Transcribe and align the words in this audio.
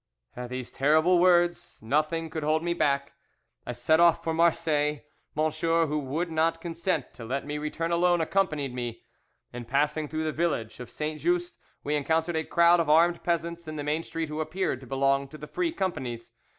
"At 0.35 0.49
these 0.49 0.71
terrible 0.71 1.19
words 1.19 1.77
nothing 1.83 2.31
could 2.31 2.41
hold 2.41 2.63
me 2.63 2.73
back. 2.73 3.13
I 3.67 3.73
set 3.83 3.99
off 3.99 4.23
for 4.23 4.33
Marseilles. 4.33 5.01
M______ 5.37 5.51
who 5.89 5.99
would 5.99 6.31
not 6.31 6.59
consent 6.59 7.13
to 7.13 7.23
let 7.23 7.45
me 7.45 7.59
return 7.59 7.91
alone, 7.91 8.19
accompanied 8.19 8.73
me. 8.73 9.03
In 9.53 9.63
passing 9.63 10.07
through 10.07 10.23
the 10.23 10.31
village 10.31 10.79
of 10.79 10.89
Saint 10.89 11.19
Just 11.21 11.59
we 11.83 11.93
encountered 11.93 12.35
a 12.35 12.43
crowd 12.43 12.79
of 12.79 12.89
armed 12.89 13.21
peasants 13.23 13.67
in 13.67 13.75
the 13.75 13.83
main 13.83 14.01
street 14.01 14.29
who 14.29 14.41
appeared 14.41 14.81
to 14.81 14.87
belong 14.87 15.27
to 15.27 15.37
the 15.37 15.45
free 15.45 15.71
companies. 15.71 16.31